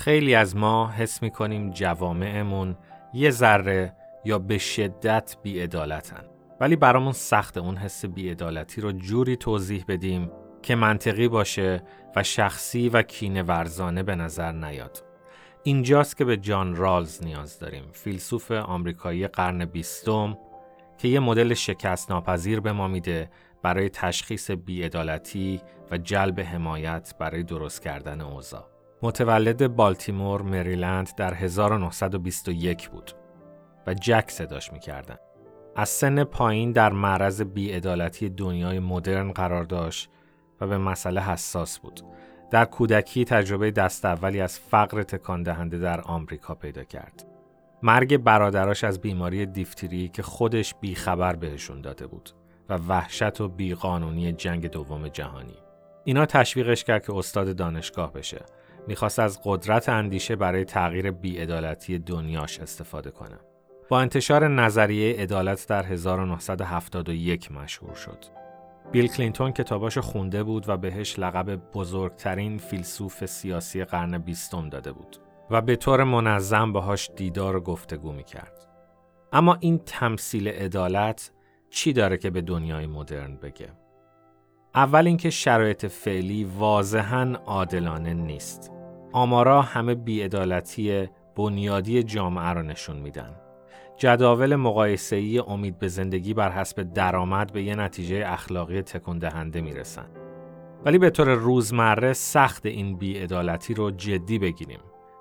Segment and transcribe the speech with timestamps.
[0.00, 2.76] خیلی از ما حس می کنیم جوامعمون
[3.14, 6.24] یه ذره یا به شدت بیعدالتن.
[6.60, 10.30] ولی برامون سخت اون حس بیعدالتی رو جوری توضیح بدیم
[10.62, 11.82] که منطقی باشه
[12.16, 15.04] و شخصی و کینه ورزانه به نظر نیاد.
[15.62, 20.38] اینجاست که به جان رالز نیاز داریم فیلسوف آمریکایی قرن بیستم
[20.98, 23.30] که یه مدل شکست ناپذیر به ما میده
[23.62, 28.69] برای تشخیص بیعدالتی و جلب حمایت برای درست کردن اوضاع.
[29.02, 33.12] متولد بالتیمور مریلند در 1921 بود
[33.86, 35.16] و جک صداش می‌کردن.
[35.76, 40.10] از سن پایین در معرض بیعدالتی دنیای مدرن قرار داشت
[40.60, 42.00] و به مسئله حساس بود.
[42.50, 47.26] در کودکی تجربه دست اولی از فقر تکان دهنده در آمریکا پیدا کرد.
[47.82, 52.30] مرگ برادراش از بیماری دیفتری که خودش بیخبر بهشون داده بود
[52.68, 55.56] و وحشت و بیقانونی جنگ دوم جهانی.
[56.04, 58.44] اینا تشویقش کرد که استاد دانشگاه بشه.
[58.86, 63.38] می‌خواست از قدرت اندیشه برای تغییر بیعدالتی دنیاش استفاده کنه.
[63.88, 68.24] با انتشار نظریه عدالت در 1971 مشهور شد.
[68.92, 75.16] بیل کلینتون کتاباش خونده بود و بهش لقب بزرگترین فیلسوف سیاسی قرن بیستم داده بود
[75.50, 78.66] و به طور منظم باهاش دیدار و گفتگو می‌کرد.
[79.32, 81.30] اما این تمثیل عدالت
[81.70, 83.68] چی داره که به دنیای مدرن بگه؟
[84.74, 88.72] اول اینکه شرایط فعلی واضحا عادلانه نیست.
[89.12, 93.34] آمارا همه بیعدالتی بنیادی جامعه رو نشون میدن.
[93.96, 100.06] جداول مقایسه‌ای امید به زندگی بر حسب درآمد به یه نتیجه اخلاقی تکون دهنده می‌رسن.
[100.84, 104.80] ولی به طور روزمره سخت این بیعدالتی رو جدی بگیریم.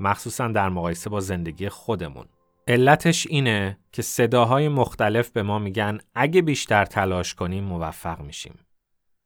[0.00, 2.26] مخصوصا در مقایسه با زندگی خودمون.
[2.68, 8.54] علتش اینه که صداهای مختلف به ما میگن اگه بیشتر تلاش کنیم موفق میشیم.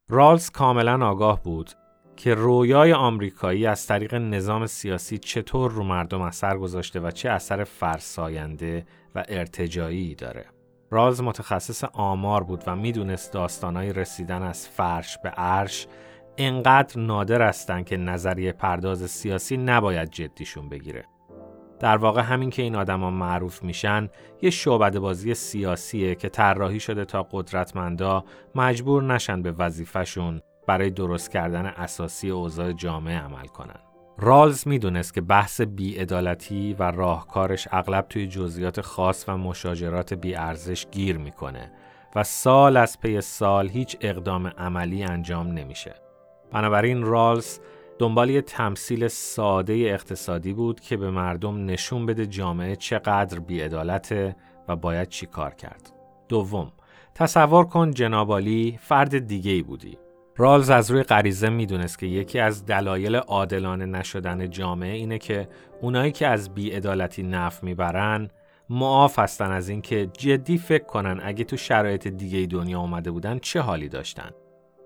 [0.08, 1.70] رالز کاملا آگاه بود
[2.16, 7.64] که رویای آمریکایی از طریق نظام سیاسی چطور رو مردم اثر گذاشته و چه اثر
[7.64, 10.46] فرساینده و ارتجایی داره.
[10.90, 15.86] رالز متخصص آمار بود و می‌دونست داستانهای رسیدن از فرش به عرش
[16.38, 21.04] انقدر نادر هستند که نظریه پرداز سیاسی نباید جدیشون بگیره.
[21.80, 24.08] در واقع همین که این آدما معروف میشن
[24.42, 28.24] یه شعبده بازی سیاسیه که طراحی شده تا قدرتمندا
[28.54, 33.80] مجبور نشن به وظیفهشون برای درست کردن اساسی اوضاع جامعه عمل کنن.
[34.18, 41.18] رالز می‌دونست که بحث بیعدالتی و راهکارش اغلب توی جزئیات خاص و مشاجرات بیارزش گیر
[41.18, 41.72] می‌کنه
[42.16, 45.94] و سال از پی سال هیچ اقدام عملی انجام نمیشه.
[46.52, 47.58] بنابراین رالز
[47.98, 54.36] دنبال یه تمثیل ساده اقتصادی بود که به مردم نشون بده جامعه چقدر بیعدالته
[54.68, 55.92] و باید چی کار کرد.
[56.28, 56.72] دوم،
[57.14, 59.98] تصور کن جنابالی فرد دیگه ای بودی.
[60.36, 65.48] رالز از روی غریزه می‌دونست که یکی از دلایل عادلانه نشدن جامعه اینه که
[65.80, 68.30] اونایی که از بیعدالتی نف می‌برن
[68.70, 73.60] معاف هستن از اینکه جدی فکر کنن اگه تو شرایط دیگه دنیا اومده بودن چه
[73.60, 74.30] حالی داشتن.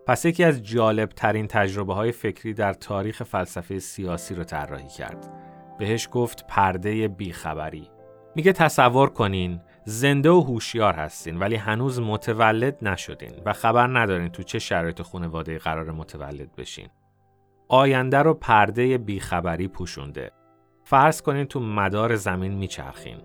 [0.08, 5.30] پس یکی از جالب ترین تجربه های فکری در تاریخ فلسفه سیاسی رو طراحی کرد.
[5.78, 7.90] بهش گفت پرده بیخبری.
[8.36, 14.42] میگه تصور کنین زنده و هوشیار هستین ولی هنوز متولد نشدین و خبر ندارین تو
[14.42, 16.88] چه شرایط خانواده قرار متولد بشین.
[17.68, 20.30] آینده رو پرده بیخبری پوشونده.
[20.84, 23.18] فرض کنین تو مدار زمین میچرخین.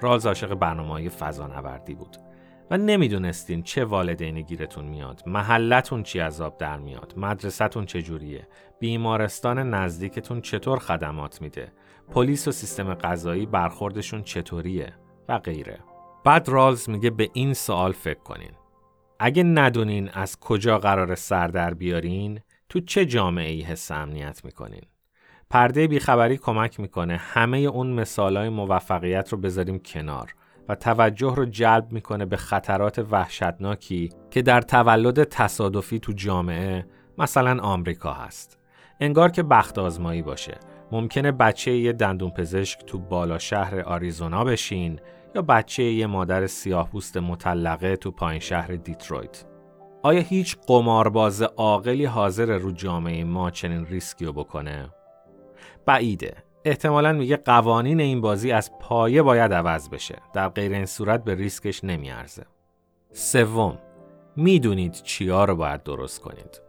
[0.00, 2.29] رالز عاشق برنامه فضانوردی بود.
[2.70, 8.48] و نمی‌دونستین چه والدینی گیرتون میاد محلتون چی عذاب در میاد مدرسهتون چجوریه
[8.80, 11.72] بیمارستان نزدیکتون چطور خدمات میده
[12.12, 14.92] پلیس و سیستم قضایی برخوردشون چطوریه
[15.28, 15.78] و غیره.
[16.24, 18.52] بعد رالز میگه به این سوال فکر کنین.
[19.18, 24.82] اگه ندونین از کجا قرار سر در بیارین تو چه جامعه ای حس امنیت می‌کنین؟
[25.50, 30.34] پرده بیخبری کمک می‌کنه همه اون مثالای موفقیت رو بذاریم کنار.
[30.70, 36.86] و توجه رو جلب می‌کنه به خطرات وحشتناکی که در تولد تصادفی تو جامعه
[37.18, 38.58] مثلا آمریکا هست.
[39.00, 40.58] انگار که بخت آزمایی باشه.
[40.92, 45.00] ممکنه بچه یه دندون پزشک تو بالا شهر آریزونا بشین
[45.34, 49.44] یا بچه یه مادر سیاهپوست مطلقه تو پایین شهر دیترویت.
[50.02, 54.90] آیا هیچ قمارباز عاقلی حاضره رو جامعه ما چنین ریسکی رو بکنه؟
[55.86, 56.34] بعیده
[56.64, 60.16] احتمالا میگه قوانین این بازی از پایه باید عوض بشه.
[60.32, 62.46] در غیر این صورت به ریسکش نمیارزه.
[63.12, 63.78] سوم
[64.36, 66.60] می‌دونید چیا رو باید درست کنید.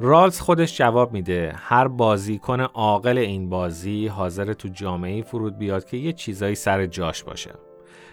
[0.00, 5.96] رالز خودش جواب میده هر بازیکن عاقل این بازی حاضره تو جامعه فرود بیاد که
[5.96, 7.50] یه چیزایی سر جاش باشه.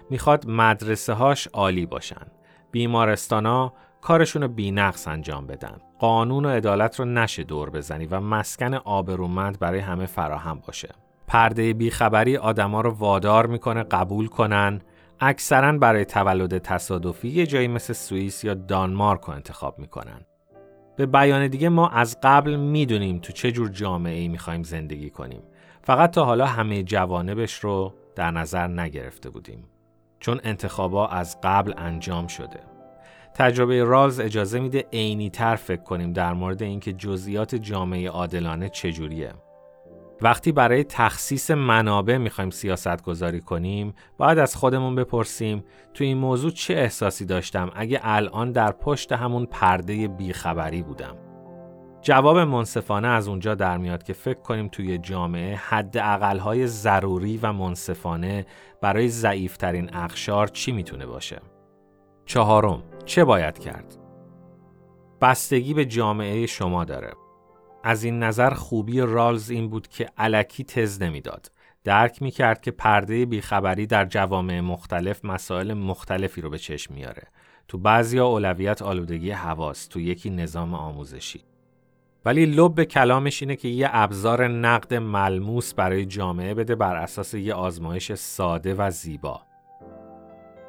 [0.09, 2.27] می‌خواد مدرسه هاش عالی باشن.
[2.71, 5.77] بیمارستانا کارشون رو بینقص انجام بدن.
[5.99, 10.89] قانون و عدالت رو نشه دور بزنی و مسکن آبرومند برای همه فراهم باشه.
[11.27, 14.81] پرده بیخبری آدما رو وادار می‌کنه قبول کنن.
[15.19, 20.21] اکثرا برای تولد تصادفی یه جایی مثل سوئیس یا دانمارک رو انتخاب می‌کنن.
[20.95, 25.41] به بیان دیگه ما از قبل می‌دونیم تو چه جور جامعه ای می‌خوایم زندگی کنیم.
[25.81, 29.63] فقط تا حالا همه جوانبش رو در نظر نگرفته بودیم.
[30.19, 32.59] چون انتخابا از قبل انجام شده.
[33.33, 39.33] تجربه رالز اجازه میده عینی تر فکر کنیم در مورد اینکه جزئیات جامعه عادلانه چجوریه.
[40.21, 46.51] وقتی برای تخصیص منابع می‌خوایم سیاست گذاری کنیم باید از خودمون بپرسیم تو این موضوع
[46.51, 51.15] چه احساسی داشتم اگه الان در پشت همون پرده بیخبری بودم.
[52.01, 57.53] جواب منصفانه از اونجا در میاد که فکر کنیم توی جامعه حد اقلهای ضروری و
[57.53, 58.45] منصفانه
[58.81, 61.41] برای ضعیفترین اخشار چی می‌تونه باشه؟
[62.25, 63.97] چهارم چه باید کرد؟
[65.21, 67.13] بستگی به جامعه شما داره.
[67.87, 71.51] از این نظر خوبی رالز این بود که علکی تز نمی‌داد.
[71.83, 77.23] درک می کرد که پرده بیخبری در جوامع مختلف مسائل مختلفی رو به چشم میاره.
[77.67, 81.43] تو بعضیا اولویت آلودگی حواس، تو یکی نظام آموزشی.
[82.25, 87.53] ولی لب کلامش اینه که یه ابزار نقد ملموس برای جامعه بده بر اساس یه
[87.53, 89.41] آزمایش ساده و زیبا.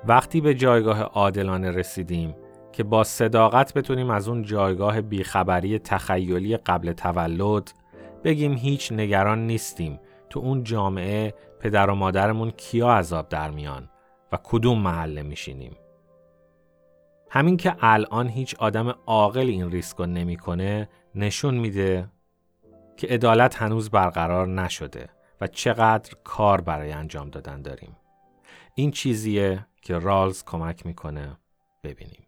[0.05, 2.35] وقتی به جایگاه عادلانه رسیدیم
[2.79, 7.73] که با صداقت بتونیم از اون جایگاه بیخبری تخیلی قبل تولد
[8.25, 13.91] بگیم هیچ نگران نیستیم تو اون جامعه پدر و مادرمون کیا عذاب در میان
[14.33, 15.77] و کدوم محله میشینیم.
[17.31, 22.11] همین که الان هیچ آدم عاقل این ریسک رو نمی‌کنه نشون میده
[22.97, 25.09] که عدالت هنوز برقرار نشده
[25.41, 27.97] و چقدر کار برای انجام دادن داریم.
[28.75, 31.37] این چیزیه که رالز کمک می‌کنه
[31.85, 32.28] ببینیم.